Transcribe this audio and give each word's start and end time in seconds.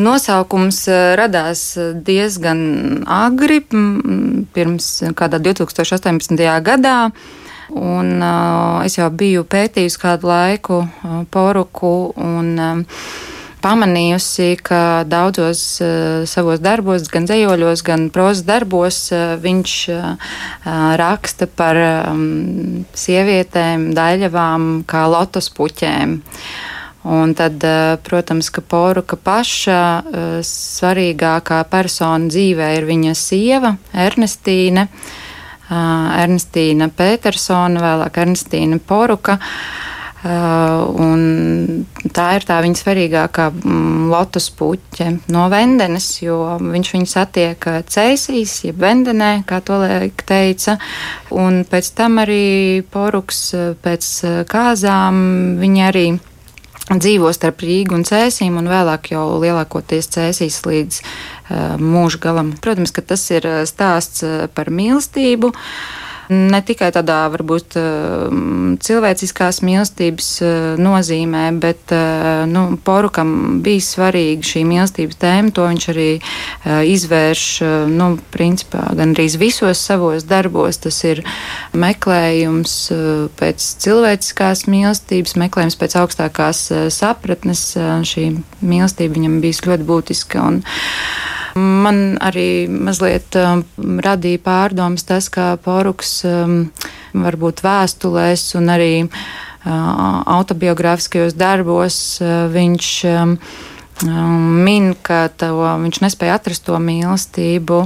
Nosaukums 0.00 0.84
radās 1.18 1.62
diezgan 2.06 2.60
agri, 3.04 3.60
pirms 4.54 4.88
kādā 5.18 5.40
2018. 5.42 6.40
gadā. 6.64 6.96
Un, 7.70 8.16
uh, 8.18 8.80
es 8.82 8.96
jau 8.98 9.06
biju 9.14 9.44
pētījusi 9.46 10.00
kādu 10.02 10.26
laiku 10.26 10.80
uh, 10.82 11.20
poruku 11.30 11.92
un 12.18 12.48
uh, 12.58 13.04
pamanījusi, 13.62 14.56
ka 14.64 15.04
daudzos 15.08 15.62
uh, 15.84 16.24
savos 16.28 16.62
darbos, 16.64 17.06
gan 17.12 17.28
dzējoļos, 17.28 17.84
gan 17.86 18.08
prozas 18.14 18.42
darbos, 18.48 18.98
uh, 19.14 19.36
viņš 19.40 19.76
uh, 19.94 20.34
raksta 21.00 21.46
par 21.46 21.78
um, 22.10 22.84
sievietēm, 22.96 23.90
daļavām, 23.96 24.70
kā 24.90 25.06
lotus 25.12 25.52
puķēm. 25.54 26.18
Un 27.08 27.32
tad, 27.32 27.64
protams, 28.04 28.50
ka 28.52 28.60
Poruka 28.60 29.16
paša 29.16 29.80
svarīgākā 30.44 31.62
persona 31.72 32.28
dzīvē 32.28 32.74
ir 32.76 32.88
viņa 32.90 33.14
sieva, 33.16 33.74
Ernestīne. 33.96 34.84
Ernestīna 35.70 36.90
Petersona, 36.92 37.80
vēlāk 37.80 38.20
Ernestīna 38.20 38.80
Poruka. 38.84 39.38
Un 40.20 41.20
tā 42.12 42.26
ir 42.36 42.44
tā 42.44 42.58
viņa 42.60 42.76
svarīgākā 42.76 43.46
mm, 43.54 44.10
lotus 44.12 44.50
puķe 44.52 45.06
no 45.32 45.46
Vendenes, 45.48 46.10
jo 46.20 46.58
viņš 46.60 46.90
viņu 46.92 47.08
satiek 47.08 47.68
Cēsīs, 47.88 48.58
jeb 48.66 48.82
Vendenē, 48.82 49.38
kā 49.48 49.62
to 49.64 49.80
liek 49.80 50.20
teica. 50.28 50.76
Un 51.32 51.62
pēc 51.64 51.94
tam 51.96 52.20
arī 52.20 52.82
Poruks 52.92 53.46
pēc 53.80 54.10
kāzām 54.50 55.24
viņa 55.62 55.88
arī 55.88 56.10
dzīvo 56.98 57.30
starp 57.36 57.62
Rīgu 57.62 57.94
un 57.98 58.04
Cēsīm, 58.08 58.58
un 58.58 58.70
vēlāk 58.70 59.12
jau 59.14 59.24
lielākoties 59.42 60.10
Cēsīs 60.16 60.60
līdz 60.66 61.00
uh, 61.00 61.78
mūža 61.78 62.22
galam. 62.26 62.54
Protams, 62.58 62.94
ka 62.96 63.04
tas 63.06 63.26
ir 63.30 63.46
stāsts 63.70 64.24
par 64.56 64.72
mīlestību. 64.74 65.54
Uh, 65.54 66.08
ne 66.30 66.60
tikai 66.64 66.90
tādā 66.94 67.18
varbūt 67.32 67.76
eh, 67.78 68.34
cilvēciskās 68.84 69.60
mīlestības 69.66 70.28
eh, 70.44 70.52
nozīmē, 70.80 71.44
bet 71.60 71.94
eh, 71.94 72.44
nu, 72.50 72.64
porukam 72.86 73.60
bija 73.64 73.82
svarīga 73.84 74.46
šī 74.46 74.64
mīlestības 74.68 75.18
tēma. 75.20 75.54
To 75.56 75.66
viņš 75.70 75.88
arī 75.92 76.08
izvērš 76.90 77.44
nu, 77.90 78.10
principā 78.32 78.84
gan 78.96 79.14
arī 79.14 79.26
visos 79.40 79.80
savos 79.82 80.26
darbos. 80.28 80.78
Tas 80.84 81.00
ir 81.08 81.22
meklējums 81.72 82.76
pēc 83.40 83.66
cilvēciskās 83.84 84.66
mīlestības, 84.70 85.36
meklējums 85.40 85.78
pēc 85.80 85.96
augstākās 86.02 86.62
sapratnes. 86.94 87.64
Šī 88.06 88.30
mīlestība 88.60 89.18
viņam 89.18 89.40
bija 89.42 89.70
ļoti 89.70 89.88
būtiska. 89.88 90.46
Un, 90.46 90.62
Man 91.60 92.00
arī 92.22 92.68
mazliet 92.70 93.36
um, 93.38 93.64
radīja 94.04 94.40
pārdomas 94.44 95.06
tas, 95.08 95.28
ka 95.32 95.54
Poruks 95.64 96.20
um, 96.28 96.70
varbūt 97.14 97.62
vēstulēs 97.64 98.44
un 98.60 98.72
arī 98.72 98.92
uh, 99.04 99.10
autobiogrāfiskajos 100.38 101.36
darbos 101.38 101.98
uh, 102.22 102.46
viņš 102.52 102.92
um, 103.10 103.36
min, 104.06 104.92
ka 105.02 105.28
to, 105.28 105.52
viņš 105.82 106.00
nespēja 106.04 106.38
atrast 106.38 106.64
to 106.68 106.78
mīlestību. 106.80 107.82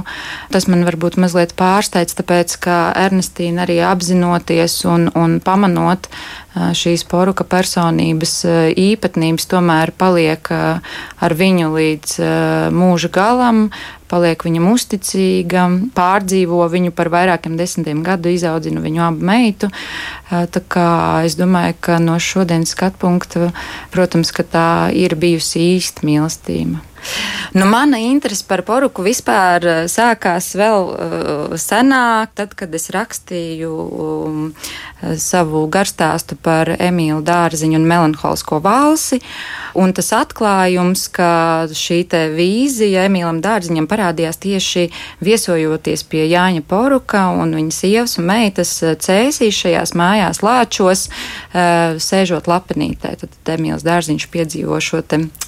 Tas 0.53 0.69
man 0.71 0.85
varbūt 0.87 1.19
mazliet 1.21 1.55
pārsteidz, 1.59 2.15
tāpēc 2.19 2.55
ka 2.63 2.79
Ernestīna 3.05 3.65
arī 3.65 3.81
apzinoties 3.85 4.79
un, 4.89 5.09
un 5.17 5.39
pamanot 5.43 6.09
šīs 6.55 7.03
poruka 7.11 7.43
personības 7.43 8.37
īpatnības 8.79 9.49
tomēr 9.51 9.91
paliek 9.97 10.51
ar 10.55 11.35
viņu 11.35 11.73
līdz 11.73 12.15
mūža 12.71 13.11
galam, 13.11 13.67
paliek 14.11 14.45
viņam 14.45 14.69
uzticīga, 14.71 15.65
pārdzīvo 15.97 16.65
viņu 16.71 16.93
par 16.95 17.09
vairākiem 17.13 17.57
desmitiem 17.59 18.03
gadu, 18.05 18.33
izaudzina 18.33 18.83
viņu 18.83 19.03
abu 19.07 19.29
meitu. 19.29 19.69
Tā 20.29 20.63
kā 20.71 20.89
es 21.27 21.37
domāju, 21.39 21.77
ka 21.87 21.99
no 22.03 22.17
šodienas 22.21 22.75
skatu 22.75 23.01
punkta, 23.05 23.51
protams, 23.95 24.33
ka 24.35 24.45
tā 24.45 24.67
ir 24.95 25.17
bijusi 25.19 25.63
īsta 25.75 26.05
mīlestība. 26.07 26.83
Nu, 27.55 27.65
mana 27.65 27.97
interese 27.97 28.43
par 28.47 28.65
poruku 28.67 29.03
vispār 29.05 29.65
eh, 29.65 29.81
sākās 29.87 30.49
vēl 30.59 30.89
uh, 30.89 31.53
senāk, 31.59 32.33
tad, 32.35 32.55
kad 32.57 32.73
es 32.75 32.89
rakstīju 32.91 33.71
um, 33.71 34.41
savu 35.21 35.65
garstāstu 35.71 36.37
par 36.41 36.73
Emīlu 36.75 37.21
Dārziņu 37.25 37.77
un 37.79 37.87
melanholisko 37.87 38.59
valsi. 38.63 39.21
Un 39.75 39.91
tas 39.95 40.11
atklājums, 40.15 41.05
ka 41.11 41.67
šī 41.71 42.01
vīzija 42.35 43.05
Emīlam 43.09 43.41
Dārziņam 43.43 43.87
parādījās 43.91 44.39
tieši 44.43 44.87
viesojoties 45.23 46.05
pie 46.07 46.25
Jāņa 46.31 46.63
Poruka 46.67 47.27
un 47.35 47.55
viņa 47.55 47.75
sievas 47.75 48.17
un 48.19 48.29
meitas 48.29 48.71
eh, 48.83 48.95
cēsīs 48.95 49.61
šajās 49.63 49.95
mājās 49.95 50.41
lāčos, 50.45 51.07
uh, 51.07 51.95
sēžot 52.01 52.49
lapenītē. 52.51 53.15
Tad 53.21 53.55
Emīls 53.55 53.85
Dārziņš 53.85 54.27
piedzīvo 54.33 54.79
šo 54.83 55.03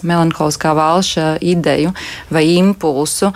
melanholiskā 0.05 0.73
valša 0.77 1.36
ideju 1.41 1.93
vai 2.33 2.45
impulsu. 2.57 3.33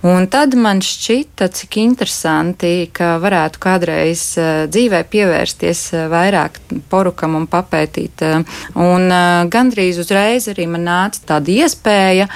Un 0.00 0.24
tad 0.32 0.54
man 0.56 0.78
šķita, 0.80 1.50
cik 1.52 1.76
interesanti, 1.82 2.86
ka 2.96 3.18
varētu 3.20 3.60
kādreiz 3.60 4.22
uh, 4.40 4.62
dzīvē 4.72 5.02
pievērsties 5.12 5.82
uh, 5.92 6.06
vairāk 6.08 6.56
porukam 6.88 7.36
un 7.36 7.44
papētīt. 7.50 8.24
Uh, 8.24 8.56
un 8.80 9.12
gandrīz 9.52 10.00
uzreiz 10.00 10.48
arī 10.48 10.64
man 10.72 10.88
nāca 10.88 11.20
tāda 11.34 11.52
iespēja, 11.52 12.30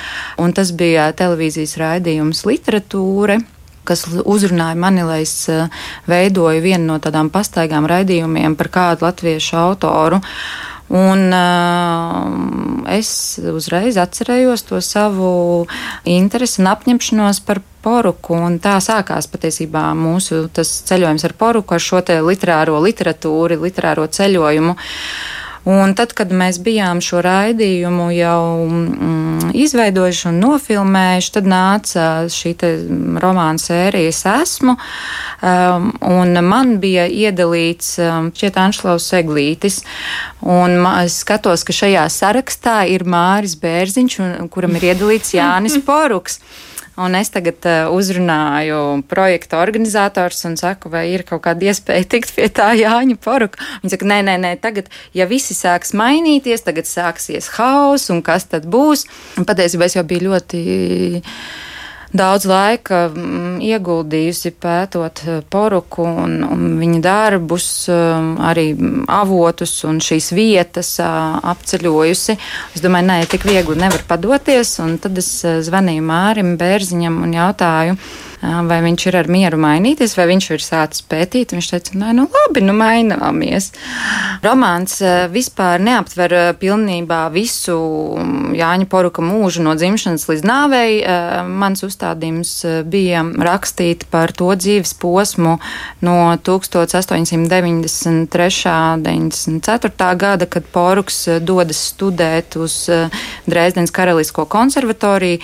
un 0.44 0.52
tas 0.52 0.74
bija 0.76 1.08
televīzijas 1.16 1.78
raidījums 1.80 2.44
literatūra 2.44 3.40
kas 3.84 4.06
uzrunāja 4.08 4.76
mani, 4.80 5.02
lai 5.04 5.18
es 5.26 5.34
veidoju 6.08 6.62
vienu 6.64 6.86
no 6.88 7.00
tādām 7.04 7.28
pastaigām 7.32 7.84
raidījumiem 7.88 8.56
par 8.56 8.70
kādu 8.72 9.04
latviešu 9.04 9.58
autoru. 9.60 10.22
Un 10.94 11.32
uh, 11.34 12.90
es 12.94 13.08
uzreiz 13.50 13.96
atcerējos 13.98 14.62
to 14.68 14.78
savu 14.84 15.30
interesi 16.06 16.60
un 16.62 16.70
apņemšanos 16.70 17.40
par 17.46 17.58
poruku. 17.82 18.38
Tā 18.62 18.76
sākās 18.84 19.26
patiesībā 19.32 19.88
mūsu 19.98 20.46
ceļojums 20.54 21.26
ar 21.26 21.34
poruku, 21.40 21.74
ar 21.74 21.82
šo 21.82 22.02
literāro 22.28 22.78
literatūru, 22.84 23.58
literāro 23.66 24.06
ceļojumu. 24.06 24.76
Un 25.64 25.94
tad, 25.96 26.12
kad 26.12 26.28
mēs 26.28 26.58
bijām 26.60 27.00
šo 27.00 27.22
raidījumu 27.24 28.10
jau 28.12 28.40
mm, 28.68 29.52
izveidojuši 29.56 30.26
un 30.28 30.42
nofilmējuši, 30.42 31.30
tad 31.38 31.48
nāca 31.48 32.08
šī 32.28 32.52
romāna 33.22 33.60
sērija 33.60 34.12
Esmu. 34.34 34.74
Um, 35.40 35.88
un 36.04 36.36
man 36.44 36.76
bija 36.82 37.06
iedalīts 37.08 37.94
um, 38.02 38.28
šķiet 38.36 38.60
Anšlaus 38.60 39.08
Seglītis. 39.08 39.80
Un 40.44 40.84
es 40.98 41.16
skatos, 41.24 41.64
ka 41.64 41.72
šajā 41.72 42.04
sarakstā 42.12 42.82
ir 42.92 43.06
Māris 43.08 43.56
Bērziņš, 43.60 44.20
un, 44.20 44.52
kuram 44.52 44.76
ir 44.76 44.90
iedalīts 44.92 45.32
Jānis 45.38 45.80
Poruks. 45.88 46.42
Un 46.94 47.16
es 47.18 47.32
tagad 47.34 47.66
uh, 47.66 47.88
uzrunāju 47.90 49.02
projekta 49.10 49.58
organizators 49.58 50.44
un 50.46 50.54
saku, 50.60 50.92
vai 50.92 51.08
ir 51.10 51.24
kaut 51.26 51.42
kāda 51.42 51.66
iespēja 51.66 52.06
tikt 52.06 52.34
pie 52.36 52.46
tā 52.54 52.68
Jāņa 52.78 53.18
poruka. 53.24 53.58
Viņa 53.82 53.96
saka, 53.96 54.08
nē, 54.12 54.20
nē, 54.28 54.36
nē, 54.44 54.52
tagad, 54.62 54.90
ja 55.16 55.26
visi 55.26 55.56
sāks 55.58 55.90
mainīties, 55.98 56.62
tagad 56.62 56.86
sāksies 56.86 57.50
haus 57.56 58.06
un 58.14 58.22
kas 58.22 58.46
tad 58.52 58.68
būs. 58.70 59.08
Un 59.40 59.48
patiesībā 59.48 59.90
es 59.90 59.98
jau 59.98 60.06
biju 60.06 60.28
ļoti 60.28 60.62
daudz 62.14 62.46
laika 62.48 63.08
mm, 63.10 63.58
ieguldījusi 63.64 64.52
pētot 64.62 65.22
eh, 65.26 65.40
poruku 65.50 66.06
un, 66.06 66.36
un 66.46 66.66
viņa 66.80 67.00
darbus, 67.04 67.68
um, 67.92 68.34
arī 68.44 68.68
avotus 69.10 69.76
un 69.88 70.00
šīs 70.04 70.30
vietas 70.36 70.94
apceļojusi. 71.02 72.38
Es 72.74 72.84
domāju, 72.84 73.10
nē, 73.10 73.18
tik 73.30 73.46
viegli 73.48 73.78
nevar 73.80 74.06
padoties, 74.08 74.76
un 74.84 74.96
tad 75.02 75.18
es 75.20 75.30
eh, 75.46 75.58
zvanīju 75.66 76.06
Mārim 76.06 76.54
Bērziņam 76.60 77.20
un 77.26 77.34
jautāju, 77.38 77.98
vai 78.44 78.80
viņš 78.84 79.06
ir 79.08 79.16
ar 79.18 79.28
mieru 79.32 79.56
mainīties, 79.60 80.16
vai 80.18 80.26
viņš 80.30 80.46
ir 80.54 80.60
sācis 80.64 81.02
pētīt. 81.08 81.54
Viņš 81.56 81.68
teica, 81.70 81.90
nē, 82.00 82.08
nu 82.18 82.24
labi, 82.28 82.60
nu 82.64 82.74
maināmies. 82.76 83.64
Romāns 84.44 84.92
vispār 85.32 85.80
neaptver 85.80 86.30
pilnībā 86.60 87.22
visu 87.34 87.76
Jāņa 88.54 88.86
Poruka 88.90 89.22
mūžu 89.24 89.62
no 89.64 89.74
dzimšanas 89.78 90.28
līdz 90.28 90.44
nāvei. 90.46 90.90
Mans 91.48 91.82
uzstādījums 91.86 92.50
bija 92.90 93.24
rakstīt 93.24 94.04
par 94.12 94.32
to 94.36 94.54
dzīves 94.54 94.94
posmu 95.00 95.58
no 96.04 96.16
1893. 96.44 98.74
94. 99.04 100.16
gada, 100.20 100.46
kad 100.46 100.64
Poruks 100.72 101.28
dodas 101.40 101.94
studēt 101.94 102.56
uz 102.60 102.90
Dresdenes 103.46 103.90
Karalisko 103.94 104.44
konservatoriju. 104.50 105.38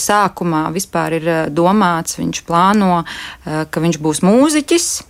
Sākumā 0.00 0.66
vispār 0.74 1.12
ir 1.20 1.26
domāts, 1.54 2.18
viņš 2.20 2.39
viņš 2.40 2.46
plāno, 2.46 3.04
eh, 3.46 3.64
ka 3.70 3.80
viņš 3.80 3.98
būs 4.00 4.22
mūziķis. 4.22 5.02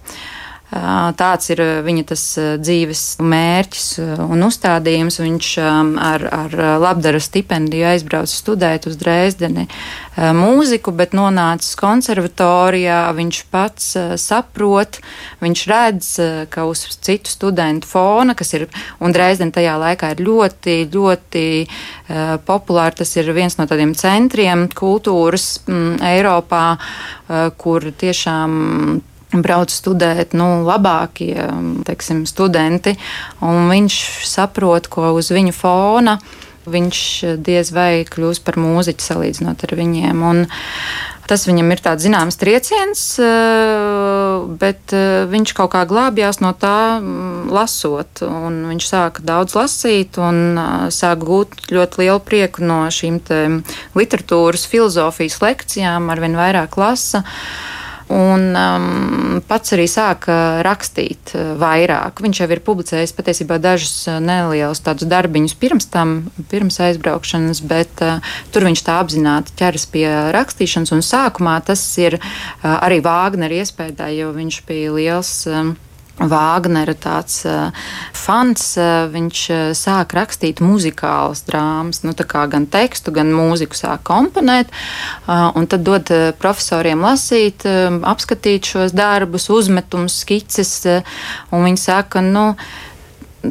Tāds 0.70 1.50
ir 1.50 1.60
viņa 1.82 2.04
tas 2.12 2.22
dzīves 2.62 3.00
mērķis 3.18 3.86
un 4.22 4.44
uzstādījums. 4.46 5.18
Viņš 5.18 5.48
ar, 5.58 6.24
ar 6.30 6.54
labdara 6.78 7.18
stipendiju 7.22 7.88
aizbrauca 7.90 8.30
studēt 8.30 8.86
uz 8.86 8.94
Dresdeni 9.00 9.66
mūziku, 10.14 10.94
bet 10.94 11.16
nonācis 11.16 11.74
konservatorijā. 11.80 13.00
Viņš 13.18 13.42
pats 13.50 13.90
saprot, 14.22 15.00
viņš 15.42 15.64
redz, 15.72 16.12
ka 16.54 16.68
uz 16.70 16.86
citu 17.02 17.34
studentu 17.34 17.90
fona, 17.90 18.38
kas 18.38 18.54
ir, 18.54 18.68
un 19.02 19.10
Dresdeni 19.16 19.56
tajā 19.56 19.74
laikā 19.74 20.14
ir 20.14 20.22
ļoti, 20.30 20.78
ļoti 20.94 21.46
populāri, 22.46 23.00
tas 23.02 23.16
ir 23.18 23.34
viens 23.34 23.58
no 23.58 23.66
tādiem 23.66 23.96
centriem 23.98 24.68
kultūras 24.70 25.64
m, 25.66 25.96
Eiropā, 26.14 26.66
kur 27.58 27.90
tiešām 27.90 29.00
brauc 29.32 29.72
studēt 29.72 30.34
nu, 30.34 30.62
labākie 30.66 31.34
teiksim, 31.86 32.24
studenti, 32.26 32.96
un 33.44 33.70
viņš 33.70 33.98
saprot, 34.26 34.90
ko 34.90 35.12
uz 35.18 35.30
viņu 35.34 35.56
fona 35.56 36.18
viņš 36.70 36.98
diez 37.40 37.70
vai 37.72 38.04
kļūs 38.08 38.42
par 38.44 38.58
mūziķu 38.60 39.04
salīdzinot 39.04 39.64
ar 39.64 39.72
viņiem. 39.78 40.20
Un 40.26 40.44
tas 41.30 41.46
viņam 41.46 41.70
ir 41.70 41.82
tāds 41.82 42.04
zināms 42.04 42.38
trieciens, 42.40 43.02
bet 44.60 44.94
viņš 45.30 45.54
kaut 45.56 45.72
kā 45.74 45.84
glābjās 45.88 46.40
no 46.42 46.52
tā 46.58 47.00
lasot. 47.50 48.22
Viņš 48.22 48.88
sāka 48.90 49.24
daudz 49.24 49.56
lasīt 49.58 50.18
un 50.20 50.58
sāka 50.92 51.22
gūt 51.22 51.70
ļoti 51.70 52.04
lielu 52.04 52.20
prieku 52.26 52.66
no 52.66 52.82
šīm 52.92 53.22
literatūras, 53.96 54.66
filozofijas 54.70 55.40
lekcijām, 55.44 56.10
arvien 56.12 56.38
vairāk 56.38 56.76
lasa. 56.80 57.24
Un 58.10 58.56
um, 58.58 59.36
pats 59.46 59.70
arī 59.76 59.84
sāka 59.86 60.34
rakstīt 60.66 61.30
uh, 61.36 61.52
vairāk. 61.60 62.18
Viņš 62.24 62.40
jau 62.42 62.48
ir 62.50 62.62
publicējis 62.66 63.14
patiesībā 63.14 63.60
dažus 63.62 63.92
uh, 64.10 64.18
nelielus 64.18 64.82
tādus 64.82 65.06
darbiņus 65.10 65.54
pirms 65.60 65.86
tam, 65.92 66.16
pirms 66.50 66.80
aizbraukšanas, 66.82 67.62
bet 67.70 68.02
uh, 68.02 68.18
tur 68.50 68.66
viņš 68.66 68.82
tā 68.88 68.96
apzināti 69.04 69.54
ķeras 69.60 69.86
pie 69.94 70.08
rakstīšanas. 70.34 70.90
Un 70.96 71.06
sākumā 71.06 71.60
tas 71.68 71.84
ir 72.02 72.18
uh, 72.18 72.26
arī 72.80 72.98
Vāgnera 73.04 73.62
iespējā, 73.62 74.10
jo 74.18 74.34
viņš 74.34 74.58
bija 74.66 74.96
liels. 74.98 75.36
Um, 75.46 75.76
Vāgnera 76.20 76.92
tāds 77.00 77.38
uh, 77.48 77.70
fans, 78.12 78.64
uh, 78.76 79.06
viņš 79.08 79.44
uh, 79.54 79.60
sāk 79.76 80.12
rakstīt 80.18 80.60
muzikālas 80.60 81.40
drāmas, 81.46 82.02
nu, 82.04 82.12
gan 82.12 82.66
tekstu, 82.68 83.14
gan 83.14 83.32
mūziku 83.32 83.78
sāk 83.78 84.04
komponēt, 84.04 84.68
un 85.28 85.66
tad 85.70 85.84
dod 85.86 86.10
profesoriem 86.40 87.00
lasīt, 87.00 87.64
apskatīt 87.64 88.68
šos 88.68 88.92
darbus, 88.96 89.48
uzmetumus, 89.50 90.20
skices, 90.24 90.72
un 91.50 91.64
viņi 91.64 91.80
saka, 91.80 92.20
nu, 92.24 92.54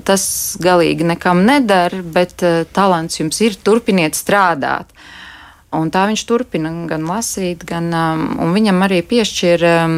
tas 0.05 0.23
galīgi 0.61 1.07
nekam 1.09 1.41
nedara, 1.47 2.03
bet 2.03 2.43
talants 2.75 3.21
jums 3.21 3.41
ir, 3.45 3.57
turpiniet 3.57 4.17
strādāt. 4.17 4.93
Un 5.69 5.91
tā 5.93 6.07
viņš 6.09 6.21
turpina 6.25 6.71
gan 6.89 7.03
lasīt, 7.05 7.61
gan 7.69 7.91
um, 7.93 8.53
viņam 8.55 8.79
arī 8.87 9.03
piešķir 9.05 9.63
um, 9.69 9.91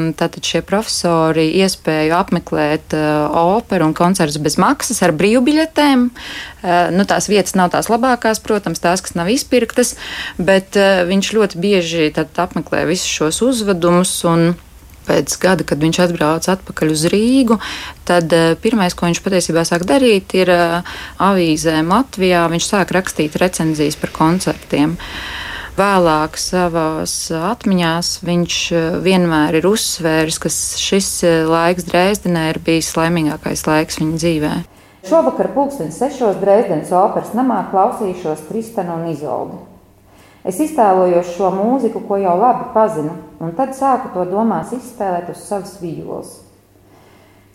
šie 0.44 0.60
profesori 0.68 1.46
iespēju 1.64 2.16
apmeklēt 2.18 2.92
uh, 2.98 3.32
operu 3.56 3.88
un 3.88 3.94
koncertus 3.96 4.42
bez 4.44 4.58
maksas 4.60 5.00
ar 5.08 5.14
brīvbiļetēm. 5.16 6.04
Uh, 6.12 6.90
nu, 6.92 7.06
tās 7.08 7.30
vietas 7.32 7.56
nav 7.56 7.72
tās 7.72 7.88
labākās, 7.88 8.44
protams, 8.44 8.84
tās, 8.84 9.00
kas 9.00 9.16
nav 9.16 9.32
izpirktas, 9.32 9.94
bet 10.36 10.76
uh, 10.76 11.06
viņš 11.08 11.32
ļoti 11.38 11.62
bieži 11.64 12.10
apmeklē 12.20 12.84
visus 12.90 13.08
šos 13.08 13.40
uzvedumus. 13.48 14.18
Pēc 15.02 15.34
gada, 15.42 15.64
kad 15.66 15.80
viņš 15.82 15.98
atbrauca 16.04 16.52
atpakaļ 16.54 16.92
uz 16.94 17.08
Rīgu, 17.10 17.56
tad 18.06 18.36
uh, 18.36 18.52
pirmais, 18.62 18.94
ko 18.94 19.08
viņš 19.08 19.24
patiesībā 19.24 19.64
sāk 19.66 19.88
darīt, 19.88 20.36
ir 20.36 20.52
uh, 20.52 20.98
avīzēm 21.32 21.96
Latvijā. 21.96 22.44
Viņš 22.52 22.68
sāk 22.68 22.92
rakstīt 22.94 23.40
recenzijas 23.40 23.98
par 24.04 24.14
koncertiem. 24.20 25.00
Uh, 25.00 25.48
Vēlāk 25.72 26.36
savās 26.36 27.14
atmiņās 27.32 28.08
viņš 28.28 28.56
eh, 28.76 28.88
vienmēr 29.06 29.62
ir 29.62 29.68
uzsvēris, 29.70 30.40
ka 30.44 30.52
šis 30.52 31.10
eh, 31.24 31.38
laiks 31.48 31.88
Dresdenē 31.88 32.50
ir 32.52 32.60
bijis 32.66 32.92
laimīgākais 33.00 33.64
laiks 33.70 34.02
viņa 34.02 34.20
dzīvē. 34.20 34.52
Šovakar 35.08 35.54
pulkstenis 35.56 35.96
sešos 36.02 36.42
Dresdenes 36.44 36.92
operas 36.92 37.32
namā 37.38 37.62
klausīšos 37.72 38.44
Tristanu 38.50 39.00
un 39.00 39.08
Izoldi. 39.14 39.62
Es 40.44 40.60
iztēlojos 40.60 41.32
šo 41.38 41.54
mūziku, 41.56 42.04
ko 42.04 42.20
jau 42.20 42.36
labi 42.42 42.68
pazinu, 42.76 43.16
un 43.40 43.56
tad 43.56 43.72
sāku 43.78 44.12
to 44.12 44.28
domās 44.28 44.76
izspēlēt 44.76 45.32
uz 45.32 45.40
savas 45.48 45.78
vīoles. 45.80 46.40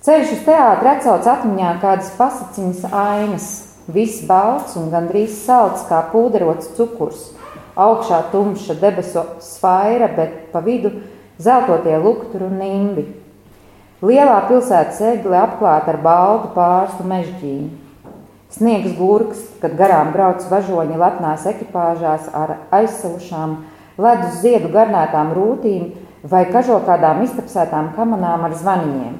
Ceļš 0.07 0.37
uz 0.39 0.45
teātri 0.47 0.95
atcauc 0.95 1.29
atmiņā 1.37 1.77
kādas 1.85 2.13
pasaciņas 2.17 2.85
ainas, 2.97 3.55
viss 3.93 4.25
balts 4.25 4.79
un 4.81 4.89
gandrīz 4.93 5.37
salds 5.45 5.85
kā 5.91 6.01
pūderots 6.13 6.73
cukurs, 6.79 7.35
augšā 7.77 8.23
tumša 8.33 8.79
debesu 8.81 9.23
svaira, 9.45 10.09
bet 10.09 10.49
pa 10.53 10.63
vidu 10.65 10.91
zeltotie 11.39 11.99
lukturi 12.01 12.49
un 12.49 12.59
nimbi. 12.61 13.07
Lielā 14.05 14.43
pilsētas 14.49 15.01
egle 15.13 15.39
apklāta 15.41 15.93
ar 15.95 16.01
baltu 16.05 16.51
pārstu 16.57 17.05
mežģīnu. 17.09 17.71
Sniegs 18.57 18.95
gurks, 18.97 19.41
kad 19.61 19.75
garām 19.77 20.13
brauc 20.15 20.45
važoņi 20.49 20.97
lepnās 21.01 21.45
ekipāžās 21.51 22.29
ar 22.33 22.55
aizsalušām, 22.73 23.57
ledus 24.01 24.41
ziedu 24.41 24.71
garnētām 24.73 25.35
rūtīm 25.37 25.91
vai 26.25 26.45
kažokādām 26.53 27.25
iztapsētām 27.27 27.93
kamanām 27.97 28.47
ar 28.49 28.57
zvaniņiem. 28.57 29.17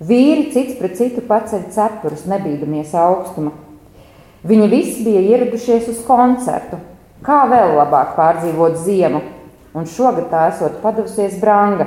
Vīri 0.00 0.48
cits 0.54 0.78
pret 0.80 0.96
citu 0.98 1.22
paceļ 1.28 1.66
cepurus, 1.74 2.24
nebīdamies 2.30 2.94
augstuma. 2.96 3.52
Viņi 4.46 4.68
visi 4.72 5.04
bija 5.04 5.20
ieradušies 5.34 5.90
uz 5.92 6.00
koncertu, 6.06 6.78
Kā 7.20 7.42
vēl 7.50 7.74
labāk 7.76 8.14
pārdzīvot 8.16 8.78
ziemu, 8.80 9.18
un 9.76 9.84
šogad 9.84 10.30
tā 10.30 10.46
esot 10.48 10.78
padevusies 10.80 11.34
branga. 11.42 11.84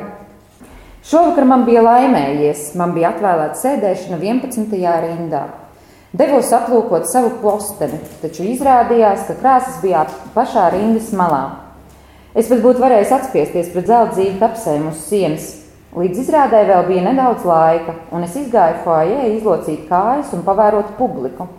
Šovakar 1.03 1.47
man 1.49 1.63
bija 1.65 1.81
laimējies, 1.81 2.67
man 2.77 2.93
bija 2.93 3.09
atvēlēta 3.15 3.57
sēdēšana 3.57 4.19
11. 4.21 4.75
rindā. 5.07 5.41
Devos 6.13 6.51
aplūkot 6.53 7.09
savu 7.09 7.31
posteni, 7.41 7.97
taču 8.21 8.45
izrādījās, 8.45 9.25
ka 9.25 9.39
krāsas 9.39 9.81
bija 9.81 10.05
pašā 10.35 10.67
rindas 10.75 11.09
malā. 11.17 11.41
Es 12.37 12.45
pat 12.53 12.61
būtu 12.61 12.85
varējis 12.85 13.15
atspiesties 13.17 13.73
pret 13.73 13.89
zelta 13.89 14.29
apsēm 14.51 14.85
uz 14.91 15.01
sienas. 15.07 15.49
Līdz 15.97 16.27
izrādē 16.27 16.61
vēl 16.69 16.85
bija 16.91 17.07
nedaudz 17.09 17.41
laika, 17.45 17.97
un 18.13 18.29
es 18.29 18.37
izgāju 18.37 18.85
foajē 18.85 19.25
izlocīt 19.33 19.89
kājas 19.89 20.29
un 20.37 20.45
pavērot 20.45 20.93
publiku. 21.01 21.49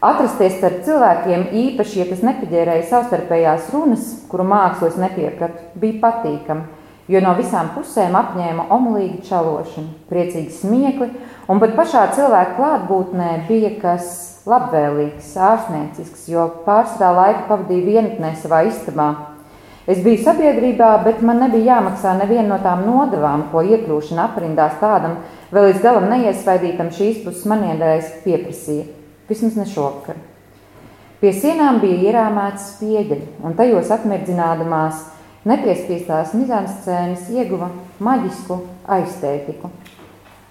Atrasties 0.00 0.54
starp 0.56 0.78
cilvēkiem, 0.86 1.42
īpaši, 1.52 1.98
ja 2.00 2.04
tas 2.08 2.22
nepaģērēja 2.24 2.86
savstarpējās 2.88 3.66
runas, 3.74 4.04
kuru 4.30 4.46
mākslu 4.48 4.86
es 4.88 4.94
nepiepratu, 4.96 5.66
bija 5.76 5.98
patīkami, 6.00 6.62
jo 7.12 7.20
no 7.20 7.34
visām 7.36 7.68
pusēm 7.74 8.14
apņēma 8.16 8.64
omulīgi 8.72 9.20
čalošana, 9.26 9.90
priecīgi 10.08 10.54
smiekli, 10.56 11.10
un 11.52 11.60
pat 11.60 11.74
pašā 11.76 12.06
cilvēka 12.16 12.56
klātbūtnē 12.56 13.26
bija 13.50 13.74
kas 13.82 14.06
labvēlīgs, 14.48 15.34
ārstniecisks, 15.36 16.22
jo 16.32 16.46
pārsvarā 16.64 17.10
laika 17.18 17.44
pavadīja 17.50 17.84
vienatnē 17.90 18.30
savā 18.40 18.62
istabā. 18.70 19.10
Es 19.84 20.00
biju 20.00 20.22
sabiedrībā, 20.24 20.94
bet 21.04 21.20
man 21.20 21.42
nebija 21.44 21.74
jāmaksā 21.74 22.14
neviena 22.22 22.54
no 22.54 22.58
tām 22.64 22.86
nodevām, 22.86 23.50
ko 23.52 23.66
iekļūšana 23.68 24.30
aprindās 24.30 24.80
tādam, 24.80 25.18
vēl 25.52 25.68
līdz 25.68 25.84
galam 25.84 26.08
neiesvaidītam 26.14 26.88
šīs 26.96 27.20
puses 27.26 27.44
manierais 27.52 28.08
pieprasīja. 28.24 28.99
Vismaz 29.30 29.54
ne 29.54 29.64
šovakar. 29.70 30.18
Pie 31.20 31.30
sienām 31.36 31.78
bija 31.82 32.00
ierāmēts 32.10 32.70
spieģeļi, 32.74 33.26
un 33.44 33.54
tajos 33.54 33.90
atmirdzinādamās 33.94 35.04
nepiespiestās 35.46 36.32
mizānscēnas 36.34 37.28
ieguva 37.30 37.68
maģisku 38.02 38.56
aiztētiku. 38.90 39.70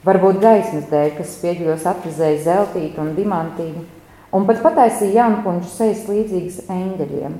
Varbūt 0.05 0.39
gaismas 0.39 0.86
dēļ, 0.93 1.09
kas 1.17 1.33
spieģļos 1.36 1.88
atvizēja 1.91 2.43
zeltītu 2.45 3.03
un 3.03 3.12
dimantīgu, 3.17 3.83
un 4.31 4.45
pat 4.48 4.62
pataisīja 4.63 5.25
jaunpuņšu 5.25 5.74
sejas 5.74 6.05
līdzīgas 6.07 6.62
eņģeļiem. 6.71 7.36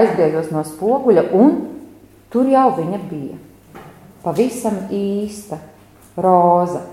Aizgājos 0.00 0.48
no 0.54 0.64
spoguļa, 0.64 1.26
un 1.36 1.60
tur 2.32 2.48
jau 2.48 2.68
viņa 2.78 3.02
bija. 3.10 3.36
Pavisam 4.24 4.86
īsta, 4.94 5.60
roza. 6.16 6.86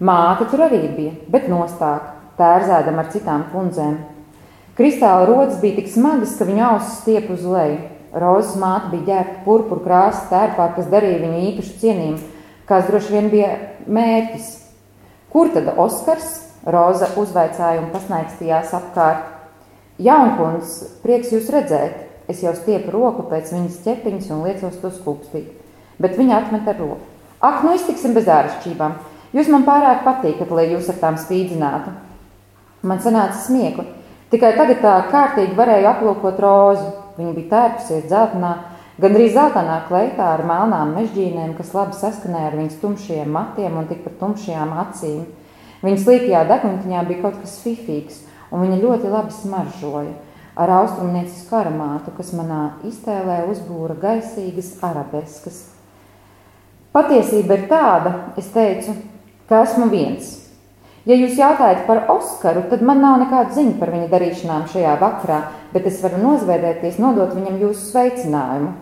Māte 0.00 0.48
tur 0.50 0.66
arī 0.66 0.82
bija, 0.96 1.14
bet 1.30 1.46
nostāk 1.52 2.15
tērzēdam 2.38 3.00
ar 3.00 3.10
citām 3.12 3.44
kundzēm. 3.52 3.98
Kristāla 4.76 5.24
rodas 5.28 5.60
bija 5.62 5.78
tik 5.78 5.88
smagas, 5.88 6.34
ka 6.36 6.44
viņa 6.48 6.64
ausis 6.74 6.98
stiep 7.00 7.30
uz 7.32 7.44
leju. 7.48 7.78
Rozes 8.16 8.56
māte 8.60 8.90
bija 8.92 9.06
ģērbta 9.10 9.44
purpura 9.44 9.84
krāsas 9.84 10.28
tērpā, 10.30 10.70
kas 10.76 10.90
darīja 10.92 11.22
viņu 11.22 11.40
īpaši 11.50 11.78
cienījumu, 11.82 12.20
kas 12.68 12.88
droši 12.88 13.14
vien 13.14 13.30
bija 13.32 13.50
mērķis. 13.88 14.50
Kur 15.32 15.52
tad 15.52 15.72
Oskars? 15.76 16.34
Roza 16.66 17.12
uzvaicāja 17.20 17.78
un 17.78 17.90
pasnaigstījās 17.92 18.72
apkārt. 18.74 19.28
Jaunkunds, 20.02 20.80
prieks 21.04 21.30
jūs 21.32 21.50
redzēt, 21.54 22.00
es 22.28 22.40
jau 22.42 22.52
stiepu 22.56 22.90
roku 22.92 23.24
pēc 23.30 23.52
viņas 23.54 23.82
ķepiņas 23.84 24.32
un 24.34 24.42
liecos 24.48 24.80
to 24.82 24.90
skūpstīt, 24.92 25.52
bet 26.02 26.18
viņa 26.18 26.40
atmet 26.40 26.66
ar 26.68 26.80
roku. 26.80 27.06
Ak, 27.40 27.62
nu 27.62 27.76
iztiksim 27.76 28.16
bez 28.16 28.26
āršķībām. 28.32 28.96
Jūs 29.36 29.48
man 29.52 29.64
pārāk 29.68 30.02
patīkat, 30.04 30.50
lai 30.50 30.66
jūs 30.72 30.88
ar 30.92 30.98
tām 31.00 31.20
spīdzinātu. 31.20 31.92
Man 32.86 33.02
sanāca 33.02 33.38
smiekli. 33.42 33.86
Tikai 34.30 34.52
tagad 34.56 34.80
tā 34.82 34.94
kārtīgi 35.10 35.56
varēju 35.58 35.90
aplūkot 35.90 36.40
rozu. 36.42 36.86
Viņa 37.16 37.32
bija 37.32 37.48
tērpusies 37.52 38.04
dzeltenā, 38.10 38.52
gandrīz 39.00 39.32
zeltainā 39.36 39.80
kleitā 39.88 40.28
ar 40.34 40.42
melnām 40.46 40.92
mežģīnēm, 40.98 41.54
kas 41.56 41.72
labi 41.76 41.96
saskanēja 41.96 42.50
ar 42.50 42.56
viņas 42.58 42.78
tumšajiem 42.82 43.32
matiem 43.32 43.78
un 43.80 43.88
tikpat 43.88 44.18
tumšajām 44.20 44.74
acīm. 44.82 45.24
Viņas 45.84 46.06
līkajā 46.10 46.44
degунtiņā 46.50 47.02
bija 47.08 47.22
kaut 47.24 47.40
kas 47.40 47.58
fifīgs, 47.64 48.22
un 48.50 48.64
viņa 48.66 48.80
ļoti 48.82 49.12
labi 49.12 49.34
smaržoja 49.36 50.14
ar 50.56 50.72
austrumniecisku 50.78 51.56
aromātu, 51.58 52.12
kas 52.16 52.32
manā 52.36 52.62
iztēlē 52.88 53.42
uzbūra 53.50 53.96
gaisīgas 54.00 54.72
arabeskas. 54.84 55.66
Patiesība 56.96 57.58
ir 57.58 57.66
tāda, 57.68 58.12
es 58.40 58.48
teicu, 58.54 58.94
ka 59.50 59.60
esmu 59.66 59.90
viens. 59.92 60.45
Ja 61.06 61.14
jūs 61.14 61.36
jautājat 61.38 61.84
par 61.86 62.08
Oskaru, 62.10 62.64
tad 62.66 62.80
man 62.82 62.98
nav 62.98 63.20
nekāda 63.20 63.54
ziņa 63.54 63.76
par 63.78 63.92
viņa 63.94 64.08
darīšanām 64.10 64.64
šajā 64.72 64.96
vakarā, 64.98 65.36
bet 65.70 65.84
es 65.86 66.00
varu 66.02 66.18
nozvēdēties, 66.18 66.98
nodot 66.98 67.30
viņam 67.36 67.60
jūsu 67.62 67.92
sveicinājumu. 67.92 68.72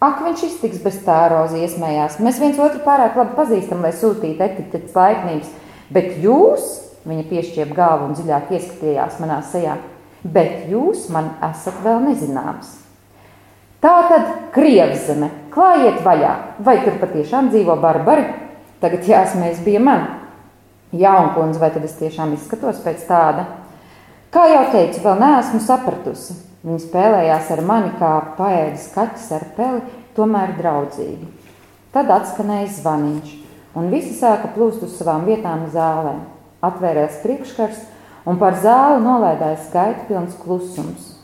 Ak, 0.00 0.20
viņš 0.24 0.44
iztiks 0.46 0.78
bez 0.84 1.00
tā 1.04 1.24
rozi 1.32 1.64
iesmējās. 1.64 2.20
Mēs 2.22 2.38
viens 2.40 2.60
otru 2.62 2.84
pārāk 2.84 3.18
labi 3.18 3.34
pazīstam, 3.36 3.82
lai 3.82 3.90
sūtītu 3.92 4.46
etiķetes 4.46 4.94
laipnības, 4.94 5.50
bet 5.90 6.14
jūs, 6.22 6.70
viņa 7.10 7.26
piešķiep 7.32 7.74
galvu 7.74 8.06
un 8.06 8.14
dziļāk 8.14 8.54
ieskatījās 8.54 9.18
manā 9.20 9.40
sejā, 9.50 9.74
bet 10.22 10.70
jūs 10.70 11.08
man 11.10 11.34
esat 11.50 11.82
vēl 11.82 11.98
nezināms. 12.06 12.76
Tā 13.82 13.96
tad 14.06 14.30
Krievzeme, 14.54 15.32
klājiet 15.50 15.98
vaļā, 16.06 16.32
vai 16.62 16.78
tur 16.86 17.02
patiešām 17.02 17.50
dzīvo 17.50 17.74
barbari? 17.82 18.28
Tagad 18.80 19.04
jāsmējas 19.08 19.64
bija 19.66 19.82
man. 19.82 20.19
Jaunkundze, 20.92 21.60
vai 21.62 21.70
tad 21.70 21.84
es 21.86 21.94
tiešām 22.00 22.34
izskatos 22.34 22.80
pēc 22.82 23.04
tāda? 23.06 23.44
Kā 24.34 24.46
jau 24.50 24.64
teicu, 24.72 25.02
vēl 25.04 25.20
neesmu 25.22 25.60
sapratusi. 25.62 26.34
Viņa 26.66 26.80
spēlējās 26.82 27.52
ar 27.54 27.62
mani 27.64 27.92
kā 27.98 28.10
paēdis 28.36 28.90
kaķis 28.94 29.28
ar 29.36 29.46
peli, 29.56 29.80
tomēr 30.16 30.52
draudzīgi. 30.58 31.28
Tad 31.94 32.10
atskanēja 32.14 32.68
zvaniņš, 32.76 33.30
un 33.78 33.88
visi 33.90 34.12
sāka 34.18 34.50
plūst 34.54 34.84
uz 34.86 34.98
savām 34.98 35.24
vietām 35.26 35.64
zālē. 35.72 36.18
Atvērās 36.62 37.22
priekškars, 37.22 37.80
un 38.28 38.38
par 38.42 38.58
zāli 38.60 39.00
nolaidās 39.02 39.70
gaita 39.72 40.04
pilns 40.10 40.36
klusums. 40.42 41.14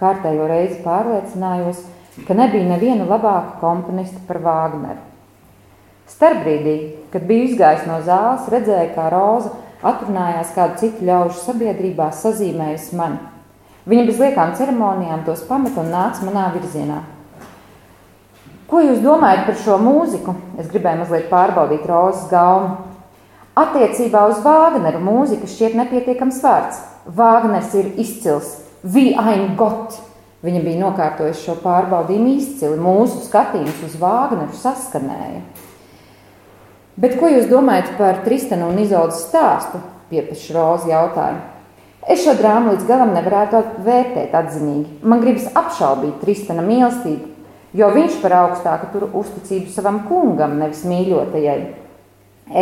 Kārtējo 0.00 0.48
reizi 0.50 0.80
pārliecinājos, 0.82 1.84
ka 2.26 2.34
nebija 2.34 2.66
neviena 2.72 3.06
labāka 3.08 3.60
komponista 3.60 4.20
par 4.26 4.40
Vāgneru. 4.42 5.00
Starpbrīdī, 6.10 6.76
kad 7.12 7.26
biju 7.28 7.50
izgājis 7.50 7.86
no 7.88 8.00
zāles, 8.06 8.48
redzēju, 8.52 8.92
kā 8.94 9.08
Roza 9.12 9.52
atrunājās 9.86 10.52
kādu 10.54 10.80
citu 10.82 11.06
ļaužu 11.08 11.38
sabiedrībā, 11.40 12.10
sazīmējusi 12.14 12.98
mani. 12.98 13.20
Viņa 13.88 14.04
bez 14.10 14.20
liekām 14.20 14.52
ceremonijām 14.58 15.24
tos 15.24 15.42
pamet 15.48 15.78
un 15.80 15.88
nāca 15.90 16.26
manā 16.26 16.50
virzienā. 16.54 17.00
Ko 18.70 18.82
jūs 18.84 19.00
domājat 19.02 19.48
par 19.48 19.56
šo 19.58 19.80
mūziku? 19.82 20.36
Es 20.60 20.68
gribēju 20.70 21.00
mazliet 21.00 21.30
pārbaudīt 21.32 21.88
Rozes 21.90 22.28
gaumu. 22.30 22.76
Attiecībā 23.58 24.28
uz 24.30 24.38
Vāgneru 24.44 25.00
mūzika 25.02 25.48
šķiet 25.50 25.74
nepietiekams 25.80 26.38
vārds. 26.44 26.78
Vāgners 27.16 27.74
ir 27.80 27.88
izcils, 27.98 28.52
vi 28.84 29.10
ein 29.18 29.56
got. 29.58 29.96
Viņa 30.44 30.60
bija 30.64 30.80
nokārtojusi 30.84 31.42
šo 31.48 31.56
pārbaudījumu 31.64 32.36
izcili. 32.36 32.78
Mūsu 32.80 33.24
skatījums 33.26 33.82
uz 33.88 33.98
Vāgneru 34.00 34.54
saskanēja. 34.56 35.42
Bet 37.00 37.14
ko 37.16 37.30
jūs 37.32 37.46
domājat 37.48 37.94
par 37.96 38.18
Tristanu 38.26 38.66
un 38.68 38.80
Izoldas 38.82 39.22
stāstu? 39.24 39.78
Piepaši 40.10 40.52
Rozi 40.52 40.90
jautājumu. 40.90 41.46
Es 42.12 42.24
šo 42.26 42.34
drāmu 42.36 42.74
līdz 42.74 42.84
galam 42.88 43.14
nevarētu 43.14 43.60
vērtēt 43.86 44.34
atzinīgi. 44.36 44.98
Man 45.08 45.22
gribas 45.22 45.46
apšaubīt 45.56 46.18
Tristana 46.20 46.64
mīlestību, 46.66 47.28
jo 47.80 47.88
viņš 47.94 48.18
par 48.20 48.34
augstāku 48.42 48.90
tur 48.92 49.06
uzticību 49.16 49.72
savam 49.72 50.02
kungam, 50.10 50.58
nevis 50.60 50.82
mīļotajai. 50.90 51.56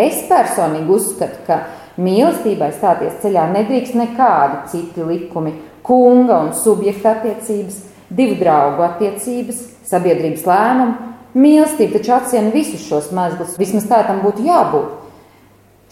Es 0.04 0.22
personīgi 0.30 0.94
uzskatu, 0.94 1.42
ka 1.48 1.58
mīlestībai 1.98 2.70
stāties 2.76 3.18
ceļā 3.24 3.48
nedrīkst 3.56 3.98
nekādi 3.98 4.62
citi 4.70 5.06
likumi, 5.08 5.56
kunga 5.82 6.42
un 6.44 6.54
subjekta 6.54 7.16
attiecības, 7.16 7.82
divu 8.14 8.38
draugu 8.38 8.86
attiecības, 8.86 9.64
sabiedrības 9.88 10.46
lēmumu 10.46 11.07
Mīlestība 11.36 11.98
taču 11.98 12.14
atsiena 12.16 12.52
visus 12.54 12.86
šos 12.88 13.10
mezglus, 13.12 13.58
vismaz 13.60 13.84
tā 13.90 14.00
tam 14.08 14.22
būtu 14.24 14.46
jābūt. 14.46 14.94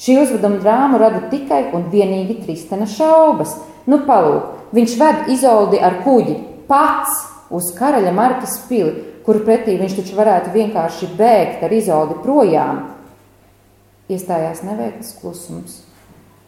Šī 0.01 0.19
uzveduma 0.21 0.61
drāma 0.61 1.01
rada 1.01 1.23
tikai 1.31 1.71
un 1.77 1.89
vienīgi 1.93 2.43
Tristana 2.43 2.89
šaubas. 2.89 3.55
Nu, 3.89 4.03
palūk, 4.05 4.73
viņš 4.77 4.97
ved 5.01 5.31
izoldi 5.33 5.81
ar 5.81 6.01
kuģi 6.05 6.37
pats 6.69 7.23
uz 7.55 7.71
karaļa 7.77 8.13
Markas 8.17 8.59
pili, 8.69 8.93
kuru 9.25 9.45
pretī 9.47 9.77
viņš 9.81 9.99
taču 10.01 10.17
varētu 10.19 10.53
vienkārši 10.57 11.11
bēgt 11.19 11.65
ar 11.65 11.73
izoldi 11.73 12.19
projām. 12.25 12.83
Iestājās 14.13 14.63
neveikts 14.67 15.17
klusums. 15.21 15.81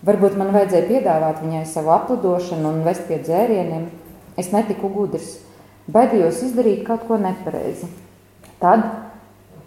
Varbūt 0.06 0.36
man 0.38 0.52
vajadzēja 0.54 0.86
piedāvāt 0.86 1.40
viņai 1.42 1.64
savu 1.66 1.90
aplidošanu 1.96 2.68
un 2.70 2.84
vest 2.86 3.08
pie 3.08 3.18
dzērieniem. 3.18 3.88
Es 4.38 4.52
netiku 4.54 4.90
gudrs, 4.94 5.40
baidījos 5.90 6.44
izdarīt 6.46 6.84
kaut 6.86 7.08
ko 7.08 7.18
nepareizi. 7.18 7.88
Tad, 8.58 8.82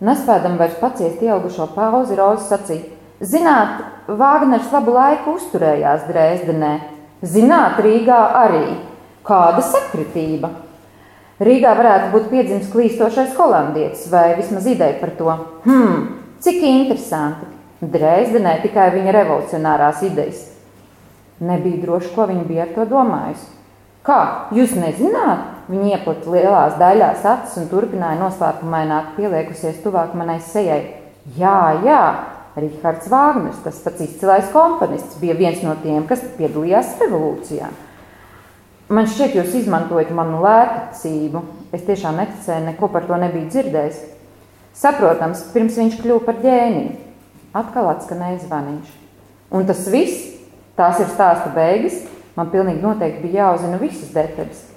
nespēdam 0.04 0.58
vairs 0.60 0.80
paciest 0.82 1.22
ieaugušo 1.24 1.70
pauzi, 1.76 2.18
Roza 2.20 2.58
sacīja: 2.58 2.90
Zināt, 3.22 3.86
Vāgners 4.08 4.72
labu 4.74 4.96
laiku 4.96 5.38
uzturējās 5.38 6.08
Dresdenē, 6.10 6.74
zināt, 7.24 7.80
Rīgā 7.86 8.20
arī. 8.42 8.66
Kāda 9.24 9.62
sakritība! 9.62 10.50
Rīgā 11.42 11.72
varētu 11.78 12.10
būt 12.14 12.28
piedzimis 12.34 12.72
klīstošais 12.74 13.36
holandietis, 13.38 14.08
vai 14.10 14.34
vismaz 14.38 14.66
ideja 14.70 14.98
par 15.00 15.14
to. 15.18 15.36
Hmm, 15.66 16.04
cik 16.42 16.60
interesanti! 16.66 17.48
Dresdenē 17.82 18.60
tikai 18.62 18.92
viņa 18.94 19.14
revolucionārās 19.16 20.04
idejas. 20.06 20.44
Nebija 21.42 21.82
droši, 21.82 22.12
ko 22.14 22.28
viņa 22.30 22.44
bija 22.46 22.68
ar 22.68 22.76
to 22.76 22.86
domājusi. 22.90 23.48
Kā, 24.06 24.20
jūs 24.54 24.76
nezināt? 24.78 25.61
Viņa 25.72 25.94
ieplata 25.96 26.32
lielās 26.34 26.74
daļās 26.82 27.24
acis 27.32 27.62
un 27.62 27.70
turpināja 27.72 28.20
noslēpumaināk 28.20 29.14
pieliekusies 29.16 29.80
tuvāk 29.86 30.12
manai 30.20 30.42
sejai. 30.44 30.82
Jā, 31.38 31.80
jā, 31.86 32.02
Rihards 32.58 33.08
Vāgners, 33.08 33.62
tas 33.64 33.78
pats 33.86 34.04
izcilais 34.04 34.50
komponists, 34.52 35.16
bija 35.22 35.38
viens 35.40 35.62
no 35.64 35.78
tiem, 35.80 36.04
kas 36.10 36.26
piedalījās 36.36 36.98
revolūcijā. 37.00 37.70
Man 38.92 39.08
šķiet, 39.08 39.38
jūs 39.38 39.54
izmantojat 39.62 40.12
manu 40.12 40.42
lētacību. 40.44 41.46
Es 41.72 41.86
tiešām 41.88 42.20
neticēju, 42.20 42.66
neko 42.66 42.90
par 42.92 43.08
to 43.08 43.20
nebiju 43.22 43.48
dzirdējis. 43.54 44.02
Saprotams, 44.76 45.46
pirms 45.54 45.78
viņš 45.80 45.96
kļuva 46.02 46.26
par 46.26 46.42
ģēniju. 46.44 46.98
Atkal 47.56 47.88
atskanēja 47.94 48.42
zvaniņš. 48.44 48.92
Un 49.56 49.72
tas 49.72 49.86
viss, 49.92 50.28
tās 50.76 51.00
ir 51.00 51.08
stāsta 51.12 51.54
beigas, 51.56 52.02
man 52.36 52.52
pilnīgi 52.52 52.84
noteikti 52.84 53.24
bija 53.30 53.46
jāuzzina 53.46 53.80
visas 53.80 54.12
detaļas. 54.16 54.71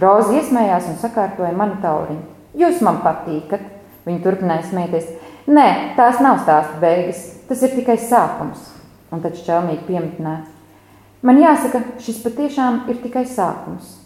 Roza 0.00 0.32
iesmējās 0.38 0.88
un 0.88 0.98
sakārtoja 1.00 1.52
manu 1.56 1.76
tauriņu. 1.82 2.22
Jūs 2.60 2.80
man 2.84 3.02
patīkat, 3.04 3.62
viņa 4.06 4.22
turpināja 4.24 4.66
smieties. 4.70 5.10
Nē, 5.50 5.66
tās 5.98 6.22
nav 6.24 6.40
stāsta 6.42 6.80
beigas, 6.82 7.20
tas 7.48 7.62
ir 7.66 7.74
tikai 7.76 7.98
sākums. 8.00 8.70
Un 9.10 9.22
tad 9.24 9.36
šķelmīgi 9.38 9.86
piemetināja. 9.88 10.44
Man 11.26 11.40
jāsaka, 11.42 11.82
šis 12.00 12.22
patiešām 12.24 12.84
ir 12.88 13.00
tikai 13.02 13.26
sākums. 13.28 13.99